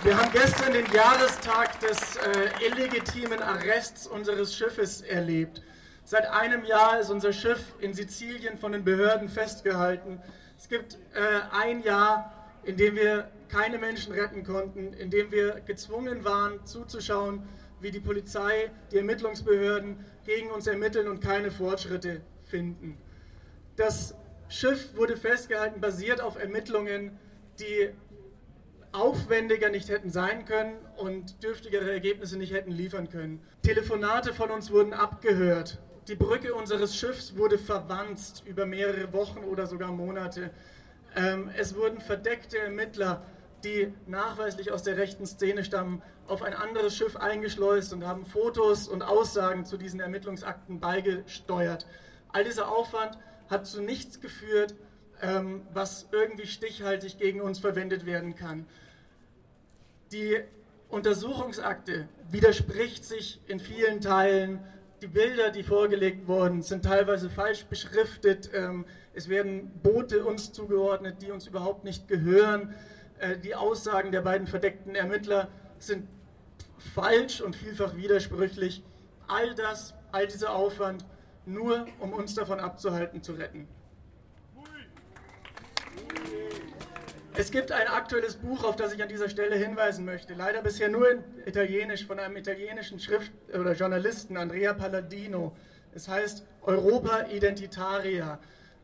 Wir 0.02 0.16
haben 0.16 0.32
gestern 0.32 0.72
den 0.72 0.90
Jahrestag 0.92 1.78
des 1.80 2.16
äh, 2.16 2.66
illegitimen 2.66 3.42
Arrests 3.42 4.06
unseres 4.06 4.56
Schiffes 4.56 5.02
erlebt. 5.02 5.60
Seit 6.06 6.26
einem 6.26 6.64
Jahr 6.64 7.00
ist 7.00 7.08
unser 7.08 7.32
Schiff 7.32 7.72
in 7.80 7.94
Sizilien 7.94 8.58
von 8.58 8.72
den 8.72 8.84
Behörden 8.84 9.30
festgehalten. 9.30 10.20
Es 10.58 10.68
gibt 10.68 10.98
äh, 11.14 11.40
ein 11.50 11.82
Jahr, 11.82 12.30
in 12.62 12.76
dem 12.76 12.94
wir 12.94 13.30
keine 13.48 13.78
Menschen 13.78 14.12
retten 14.12 14.44
konnten, 14.44 14.92
in 14.92 15.10
dem 15.10 15.30
wir 15.30 15.60
gezwungen 15.60 16.22
waren 16.24 16.64
zuzuschauen, 16.66 17.48
wie 17.80 17.90
die 17.90 18.00
Polizei, 18.00 18.70
die 18.92 18.98
Ermittlungsbehörden 18.98 20.04
gegen 20.26 20.50
uns 20.50 20.66
ermitteln 20.66 21.08
und 21.08 21.20
keine 21.20 21.50
Fortschritte 21.50 22.20
finden. 22.44 22.98
Das 23.76 24.14
Schiff 24.48 24.94
wurde 24.96 25.16
festgehalten, 25.16 25.80
basiert 25.80 26.20
auf 26.20 26.38
Ermittlungen, 26.38 27.18
die 27.58 27.90
aufwendiger 28.92 29.70
nicht 29.70 29.88
hätten 29.88 30.10
sein 30.10 30.44
können 30.44 30.76
und 30.96 31.42
dürftigere 31.42 31.90
Ergebnisse 31.90 32.36
nicht 32.36 32.52
hätten 32.52 32.70
liefern 32.70 33.08
können. 33.08 33.42
Telefonate 33.62 34.34
von 34.34 34.50
uns 34.50 34.70
wurden 34.70 34.92
abgehört. 34.92 35.80
Die 36.06 36.16
Brücke 36.16 36.54
unseres 36.54 36.94
Schiffs 36.94 37.34
wurde 37.34 37.56
verwanzt 37.56 38.42
über 38.44 38.66
mehrere 38.66 39.10
Wochen 39.14 39.38
oder 39.38 39.66
sogar 39.66 39.90
Monate. 39.90 40.50
Ähm, 41.16 41.50
es 41.56 41.74
wurden 41.74 41.98
verdeckte 42.02 42.58
Ermittler, 42.58 43.22
die 43.64 43.90
nachweislich 44.06 44.70
aus 44.70 44.82
der 44.82 44.98
rechten 44.98 45.24
Szene 45.24 45.64
stammen, 45.64 46.02
auf 46.26 46.42
ein 46.42 46.52
anderes 46.52 46.94
Schiff 46.94 47.16
eingeschleust 47.16 47.94
und 47.94 48.06
haben 48.06 48.26
Fotos 48.26 48.86
und 48.86 49.00
Aussagen 49.00 49.64
zu 49.64 49.78
diesen 49.78 49.98
Ermittlungsakten 49.98 50.78
beigesteuert. 50.78 51.86
All 52.28 52.44
dieser 52.44 52.68
Aufwand 52.68 53.16
hat 53.48 53.66
zu 53.66 53.80
nichts 53.80 54.20
geführt, 54.20 54.74
ähm, 55.22 55.62
was 55.72 56.08
irgendwie 56.12 56.46
stichhaltig 56.46 57.16
gegen 57.16 57.40
uns 57.40 57.58
verwendet 57.58 58.04
werden 58.04 58.34
kann. 58.34 58.66
Die 60.12 60.38
Untersuchungsakte 60.90 62.08
widerspricht 62.30 63.06
sich 63.06 63.40
in 63.46 63.58
vielen 63.58 64.02
Teilen 64.02 64.60
die 65.02 65.06
Bilder, 65.06 65.50
die 65.50 65.62
vorgelegt 65.62 66.26
wurden, 66.28 66.62
sind 66.62 66.84
teilweise 66.84 67.28
falsch 67.28 67.64
beschriftet. 67.66 68.50
Ähm, 68.54 68.86
es 69.12 69.28
werden 69.28 69.70
Boote 69.82 70.24
uns 70.24 70.52
zugeordnet, 70.52 71.22
die 71.22 71.30
uns 71.30 71.46
überhaupt 71.46 71.84
nicht 71.84 72.08
gehören. 72.08 72.74
Äh, 73.18 73.38
die 73.38 73.54
Aussagen 73.54 74.12
der 74.12 74.22
beiden 74.22 74.46
verdeckten 74.46 74.94
Ermittler 74.94 75.48
sind 75.78 76.08
falsch 76.94 77.40
und 77.40 77.56
vielfach 77.56 77.96
widersprüchlich. 77.96 78.82
All 79.26 79.54
das, 79.54 79.94
all 80.12 80.26
dieser 80.26 80.54
Aufwand, 80.54 81.04
nur 81.46 81.86
um 82.00 82.12
uns 82.12 82.34
davon 82.34 82.60
abzuhalten, 82.60 83.22
zu 83.22 83.32
retten. 83.32 83.68
Es 87.36 87.50
gibt 87.50 87.72
ein 87.72 87.88
aktuelles 87.88 88.36
Buch, 88.36 88.62
auf 88.62 88.76
das 88.76 88.92
ich 88.92 89.02
an 89.02 89.08
dieser 89.08 89.28
Stelle 89.28 89.56
hinweisen 89.56 90.04
möchte. 90.04 90.34
Leider 90.34 90.62
bisher 90.62 90.88
nur 90.88 91.10
in 91.10 91.24
Italienisch 91.46 92.06
von 92.06 92.20
einem 92.20 92.36
italienischen 92.36 93.00
Schrift 93.00 93.32
oder 93.52 93.72
Journalisten, 93.72 94.36
Andrea 94.36 94.72
Palladino. 94.72 95.56
Es 95.92 96.06
heißt 96.06 96.46
Europa 96.62 97.26
Identitaria. 97.32 98.38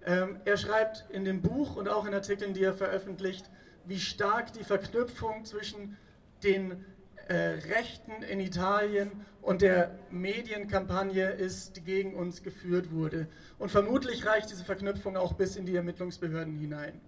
Ähm, 0.05 0.41
er 0.45 0.57
schreibt 0.57 1.05
in 1.11 1.25
dem 1.25 1.43
Buch 1.43 1.77
und 1.77 1.89
auch 1.89 2.07
in 2.07 2.13
Artikeln, 2.13 2.53
die 2.53 2.65
er 2.65 2.75
veröffentlicht, 2.75 3.49
wie 3.85 4.01
stark 4.01 4.53
die 4.53 4.65
Verknüpfung 4.65 5.45
zwischen 5.45 5.97
den 6.43 6.85
äh, 7.29 7.35
Rechten 7.35 8.25
in 8.29 8.41
Italien 8.41 9.13
und 9.43 9.63
der 9.63 9.97
Medienkampagne 10.11 11.31
ist, 11.31 11.77
die 11.77 11.83
gegen 11.83 12.17
uns 12.17 12.43
geführt 12.43 12.91
wurde. 12.91 13.29
Und 13.61 13.71
vermutlich 13.71 14.27
reicht 14.27 14.51
diese 14.51 14.65
Verknüpfung 14.65 15.17
auch 15.17 15.35
bis 15.35 15.55
in 15.55 15.67
die 15.67 15.77
Ermittlungsbehörden 15.77 16.59
hinein. 16.59 17.01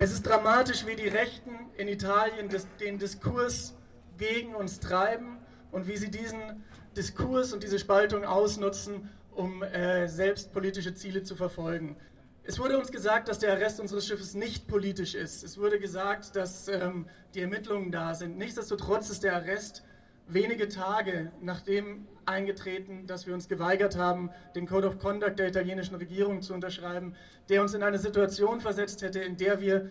Es 0.00 0.12
ist 0.12 0.24
dramatisch, 0.24 0.86
wie 0.86 0.94
die 0.94 1.08
Rechten 1.08 1.50
in 1.76 1.88
Italien 1.88 2.48
den 2.78 2.98
Diskurs 2.98 3.74
gegen 4.16 4.54
uns 4.54 4.78
treiben 4.78 5.38
und 5.72 5.88
wie 5.88 5.96
sie 5.96 6.08
diesen 6.08 6.62
Diskurs 6.96 7.52
und 7.52 7.64
diese 7.64 7.80
Spaltung 7.80 8.24
ausnutzen, 8.24 9.10
um 9.32 9.64
äh, 9.64 10.06
selbst 10.06 10.52
politische 10.52 10.94
Ziele 10.94 11.24
zu 11.24 11.34
verfolgen. 11.34 11.96
Es 12.44 12.60
wurde 12.60 12.78
uns 12.78 12.92
gesagt, 12.92 13.28
dass 13.28 13.40
der 13.40 13.52
Arrest 13.52 13.80
unseres 13.80 14.06
Schiffes 14.06 14.34
nicht 14.34 14.68
politisch 14.68 15.16
ist. 15.16 15.42
Es 15.42 15.58
wurde 15.58 15.80
gesagt, 15.80 16.36
dass 16.36 16.68
ähm, 16.68 17.06
die 17.34 17.40
Ermittlungen 17.40 17.90
da 17.90 18.14
sind. 18.14 18.38
Nichtsdestotrotz 18.38 19.10
ist 19.10 19.24
der 19.24 19.34
Arrest 19.34 19.82
wenige 20.28 20.68
Tage 20.68 21.32
nachdem 21.40 22.06
eingetreten, 22.26 23.06
dass 23.06 23.26
wir 23.26 23.34
uns 23.34 23.48
geweigert 23.48 23.96
haben, 23.96 24.30
den 24.54 24.66
Code 24.66 24.86
of 24.86 24.98
Conduct 24.98 25.38
der 25.38 25.48
italienischen 25.48 25.94
Regierung 25.96 26.42
zu 26.42 26.52
unterschreiben, 26.54 27.14
der 27.48 27.62
uns 27.62 27.74
in 27.74 27.82
eine 27.82 27.98
Situation 27.98 28.60
versetzt 28.60 29.02
hätte, 29.02 29.20
in 29.20 29.36
der 29.36 29.60
wir 29.60 29.90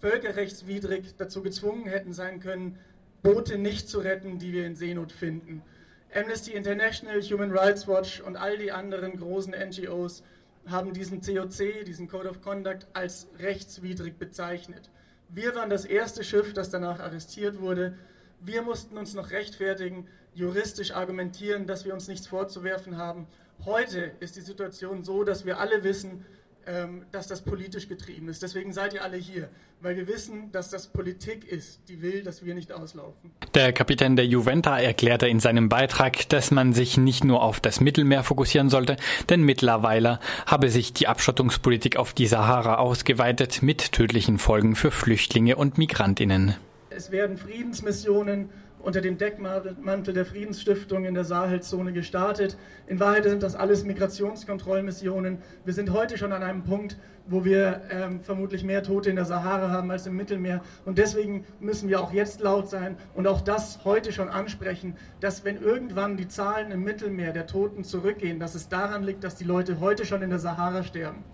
völkerrechtswidrig 0.00 1.14
dazu 1.16 1.42
gezwungen 1.42 1.86
hätten 1.86 2.12
sein 2.12 2.40
können, 2.40 2.78
Boote 3.22 3.56
nicht 3.56 3.88
zu 3.88 4.00
retten, 4.00 4.40
die 4.40 4.52
wir 4.52 4.66
in 4.66 4.74
Seenot 4.74 5.12
finden. 5.12 5.62
Amnesty 6.12 6.52
International, 6.52 7.22
Human 7.22 7.56
Rights 7.56 7.86
Watch 7.86 8.20
und 8.20 8.36
all 8.36 8.58
die 8.58 8.72
anderen 8.72 9.16
großen 9.16 9.54
NGOs 9.54 10.24
haben 10.66 10.92
diesen 10.92 11.20
COC, 11.20 11.84
diesen 11.86 12.08
Code 12.08 12.28
of 12.28 12.42
Conduct, 12.42 12.86
als 12.92 13.28
rechtswidrig 13.38 14.18
bezeichnet. 14.18 14.90
Wir 15.28 15.54
waren 15.54 15.70
das 15.70 15.84
erste 15.84 16.24
Schiff, 16.24 16.52
das 16.52 16.70
danach 16.70 17.00
arrestiert 17.00 17.60
wurde. 17.60 17.94
Wir 18.44 18.62
mussten 18.62 18.98
uns 18.98 19.14
noch 19.14 19.30
rechtfertigen, 19.30 20.08
juristisch 20.34 20.92
argumentieren, 20.92 21.66
dass 21.66 21.84
wir 21.84 21.94
uns 21.94 22.08
nichts 22.08 22.26
vorzuwerfen 22.26 22.96
haben. 22.96 23.28
Heute 23.64 24.10
ist 24.18 24.34
die 24.34 24.40
Situation 24.40 25.04
so, 25.04 25.22
dass 25.22 25.46
wir 25.46 25.60
alle 25.60 25.84
wissen, 25.84 26.24
ähm, 26.66 27.04
dass 27.12 27.28
das 27.28 27.42
politisch 27.42 27.88
getrieben 27.88 28.28
ist. 28.28 28.42
Deswegen 28.42 28.72
seid 28.72 28.94
ihr 28.94 29.04
alle 29.04 29.16
hier, 29.16 29.48
weil 29.80 29.96
wir 29.96 30.08
wissen, 30.08 30.50
dass 30.50 30.70
das 30.70 30.88
Politik 30.88 31.44
ist, 31.44 31.80
die 31.88 32.02
will, 32.02 32.24
dass 32.24 32.44
wir 32.44 32.54
nicht 32.54 32.72
auslaufen. 32.72 33.30
Der 33.54 33.72
Kapitän 33.72 34.16
der 34.16 34.26
Juventa 34.26 34.76
erklärte 34.76 35.28
in 35.28 35.38
seinem 35.38 35.68
Beitrag, 35.68 36.28
dass 36.28 36.50
man 36.50 36.72
sich 36.72 36.96
nicht 36.96 37.22
nur 37.22 37.42
auf 37.42 37.60
das 37.60 37.80
Mittelmeer 37.80 38.24
fokussieren 38.24 38.70
sollte, 38.70 38.96
denn 39.28 39.42
mittlerweile 39.42 40.18
habe 40.46 40.68
sich 40.68 40.92
die 40.92 41.06
Abschottungspolitik 41.06 41.96
auf 41.96 42.12
die 42.12 42.26
Sahara 42.26 42.76
ausgeweitet 42.76 43.62
mit 43.62 43.92
tödlichen 43.92 44.38
Folgen 44.38 44.74
für 44.74 44.90
Flüchtlinge 44.90 45.54
und 45.54 45.78
Migrantinnen. 45.78 46.56
Es 46.96 47.10
werden 47.10 47.36
Friedensmissionen 47.36 48.50
unter 48.78 49.00
dem 49.00 49.16
Deckmantel 49.16 50.12
der 50.12 50.26
Friedensstiftung 50.26 51.04
in 51.04 51.14
der 51.14 51.24
Sahelzone 51.24 51.92
gestartet. 51.92 52.56
In 52.86 53.00
Wahrheit 53.00 53.24
sind 53.24 53.42
das 53.42 53.54
alles 53.54 53.84
Migrationskontrollmissionen. 53.84 55.38
Wir 55.64 55.72
sind 55.72 55.92
heute 55.92 56.18
schon 56.18 56.32
an 56.32 56.42
einem 56.42 56.64
Punkt, 56.64 56.96
wo 57.26 57.44
wir 57.44 57.82
ähm, 57.90 58.20
vermutlich 58.20 58.64
mehr 58.64 58.82
Tote 58.82 59.10
in 59.10 59.16
der 59.16 59.24
Sahara 59.24 59.70
haben 59.70 59.90
als 59.90 60.06
im 60.06 60.16
Mittelmeer. 60.16 60.62
Und 60.84 60.98
deswegen 60.98 61.44
müssen 61.60 61.88
wir 61.88 62.00
auch 62.00 62.12
jetzt 62.12 62.40
laut 62.40 62.68
sein 62.68 62.96
und 63.14 63.26
auch 63.28 63.40
das 63.40 63.84
heute 63.84 64.12
schon 64.12 64.28
ansprechen, 64.28 64.96
dass 65.20 65.44
wenn 65.44 65.62
irgendwann 65.62 66.16
die 66.16 66.28
Zahlen 66.28 66.72
im 66.72 66.82
Mittelmeer 66.82 67.32
der 67.32 67.46
Toten 67.46 67.84
zurückgehen, 67.84 68.40
dass 68.40 68.54
es 68.54 68.68
daran 68.68 69.04
liegt, 69.04 69.22
dass 69.22 69.36
die 69.36 69.44
Leute 69.44 69.78
heute 69.78 70.04
schon 70.04 70.22
in 70.22 70.30
der 70.30 70.40
Sahara 70.40 70.82
sterben. 70.82 71.24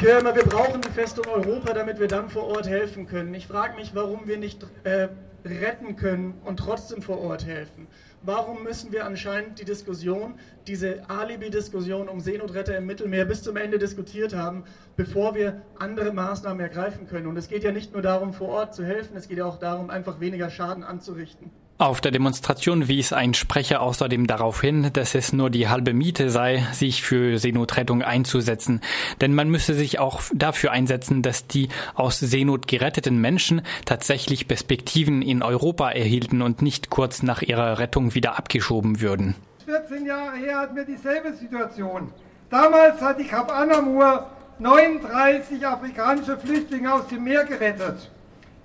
Ich 0.00 0.06
höre 0.06 0.20
immer, 0.20 0.34
wir 0.34 0.44
brauchen 0.44 0.80
die 0.80 0.88
Festung 0.88 1.26
Europa, 1.26 1.74
damit 1.74 2.00
wir 2.00 2.08
dann 2.08 2.30
vor 2.30 2.44
Ort 2.44 2.66
helfen 2.66 3.06
können. 3.06 3.34
Ich 3.34 3.46
frage 3.46 3.76
mich, 3.76 3.94
warum 3.94 4.26
wir 4.26 4.38
nicht 4.38 4.66
äh, 4.84 5.08
retten 5.44 5.96
können 5.96 6.40
und 6.42 6.56
trotzdem 6.56 7.02
vor 7.02 7.20
Ort 7.20 7.44
helfen. 7.44 7.86
Warum 8.22 8.62
müssen 8.62 8.92
wir 8.92 9.04
anscheinend 9.04 9.60
die 9.60 9.66
Diskussion, 9.66 10.38
diese 10.66 11.02
Alibi-Diskussion 11.10 12.08
um 12.08 12.20
Seenotretter 12.20 12.78
im 12.78 12.86
Mittelmeer 12.86 13.26
bis 13.26 13.42
zum 13.42 13.58
Ende 13.58 13.78
diskutiert 13.78 14.34
haben, 14.34 14.64
bevor 14.96 15.34
wir 15.34 15.60
andere 15.78 16.14
Maßnahmen 16.14 16.60
ergreifen 16.60 17.06
können? 17.06 17.26
Und 17.26 17.36
es 17.36 17.48
geht 17.48 17.62
ja 17.62 17.70
nicht 17.70 17.92
nur 17.92 18.00
darum, 18.00 18.32
vor 18.32 18.48
Ort 18.48 18.74
zu 18.74 18.82
helfen, 18.82 19.18
es 19.18 19.28
geht 19.28 19.36
ja 19.36 19.44
auch 19.44 19.58
darum, 19.58 19.90
einfach 19.90 20.18
weniger 20.18 20.48
Schaden 20.48 20.82
anzurichten. 20.82 21.50
Auf 21.80 22.02
der 22.02 22.10
Demonstration 22.10 22.88
wies 22.88 23.14
ein 23.14 23.32
Sprecher 23.32 23.80
außerdem 23.80 24.26
darauf 24.26 24.60
hin, 24.60 24.90
dass 24.92 25.14
es 25.14 25.32
nur 25.32 25.48
die 25.48 25.70
halbe 25.70 25.94
Miete 25.94 26.28
sei, 26.28 26.62
sich 26.74 27.02
für 27.02 27.38
Seenotrettung 27.38 28.02
einzusetzen. 28.02 28.82
Denn 29.22 29.32
man 29.32 29.48
müsse 29.48 29.72
sich 29.72 29.98
auch 29.98 30.20
dafür 30.34 30.72
einsetzen, 30.72 31.22
dass 31.22 31.46
die 31.46 31.70
aus 31.94 32.18
Seenot 32.18 32.68
geretteten 32.68 33.18
Menschen 33.18 33.62
tatsächlich 33.86 34.46
Perspektiven 34.46 35.22
in 35.22 35.42
Europa 35.42 35.90
erhielten 35.90 36.42
und 36.42 36.60
nicht 36.60 36.90
kurz 36.90 37.22
nach 37.22 37.40
ihrer 37.40 37.78
Rettung 37.78 38.14
wieder 38.14 38.36
abgeschoben 38.36 39.00
würden. 39.00 39.34
14 39.64 40.04
Jahre 40.04 40.36
her 40.36 40.58
hatten 40.58 40.76
wir 40.76 40.84
dieselbe 40.84 41.32
Situation. 41.32 42.12
Damals 42.50 43.00
hat 43.00 43.18
die 43.18 43.24
Kap 43.24 43.50
Anamur 43.50 44.26
39 44.58 45.66
afrikanische 45.66 46.36
Flüchtlinge 46.36 46.92
aus 46.92 47.06
dem 47.06 47.24
Meer 47.24 47.44
gerettet. 47.44 48.10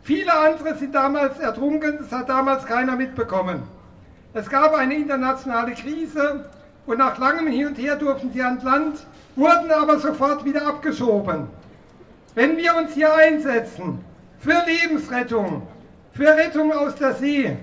Viele 0.05 0.31
andere 0.31 0.75
sind 0.75 0.93
damals 0.93 1.39
ertrunken, 1.39 1.97
das 1.99 2.11
hat 2.11 2.29
damals 2.29 2.63
keiner 2.67 2.95
mitbekommen. 2.95 3.63
Es 4.35 4.47
gab 4.47 4.75
eine 4.75 4.93
internationale 4.93 5.71
Krise 5.71 6.45
und 6.85 6.99
nach 6.99 7.17
langem 7.17 7.47
Hin 7.47 7.65
und 7.65 7.77
Her 7.79 7.95
durften 7.95 8.31
sie 8.31 8.43
ans 8.43 8.63
Land, 8.63 8.99
wurden 9.35 9.71
aber 9.71 9.97
sofort 9.97 10.45
wieder 10.45 10.67
abgeschoben. 10.67 11.47
Wenn 12.35 12.55
wir 12.55 12.75
uns 12.75 12.93
hier 12.93 13.15
einsetzen 13.15 13.97
für 14.37 14.53
Lebensrettung, 14.67 15.63
für 16.11 16.27
Rettung 16.27 16.71
aus 16.71 16.93
der 16.97 17.15
See, 17.15 17.57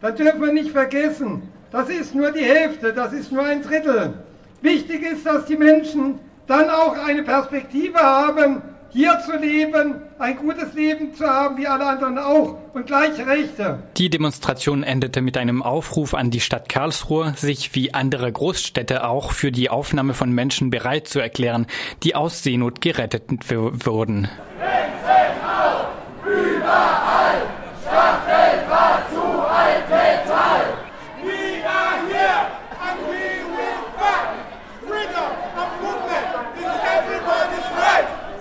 dann 0.00 0.14
dürfen 0.14 0.40
wir 0.40 0.52
nicht 0.52 0.70
vergessen, 0.70 1.48
das 1.72 1.88
ist 1.88 2.14
nur 2.14 2.30
die 2.30 2.44
Hälfte, 2.44 2.92
das 2.92 3.12
ist 3.12 3.32
nur 3.32 3.44
ein 3.44 3.60
Drittel. 3.60 4.14
Wichtig 4.62 5.02
ist, 5.02 5.26
dass 5.26 5.46
die 5.46 5.56
Menschen 5.56 6.20
dann 6.46 6.70
auch 6.70 6.96
eine 6.96 7.24
Perspektive 7.24 7.98
haben, 7.98 8.62
hier 8.90 9.18
zu 9.24 9.36
leben, 9.36 9.96
ein 10.18 10.36
gutes 10.36 10.74
Leben 10.74 11.14
zu 11.14 11.26
haben, 11.26 11.58
wie 11.58 11.66
alle 11.66 11.86
anderen 11.86 12.18
auch 12.18 12.56
und 12.72 12.86
gleiche 12.86 13.26
Rechte. 13.26 13.78
Die 13.96 14.10
Demonstration 14.10 14.82
endete 14.82 15.20
mit 15.20 15.36
einem 15.36 15.62
Aufruf 15.62 16.14
an 16.14 16.30
die 16.30 16.40
Stadt 16.40 16.68
Karlsruhe, 16.68 17.34
sich 17.36 17.74
wie 17.74 17.94
andere 17.94 18.30
Großstädte 18.30 19.04
auch 19.04 19.32
für 19.32 19.52
die 19.52 19.70
Aufnahme 19.70 20.14
von 20.14 20.32
Menschen 20.32 20.70
bereit 20.70 21.08
zu 21.08 21.20
erklären, 21.20 21.66
die 22.02 22.14
aus 22.14 22.42
Seenot 22.42 22.80
gerettet 22.80 23.24
wurden. 23.50 24.28